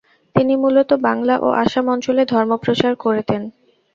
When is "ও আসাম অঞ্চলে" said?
1.37-2.23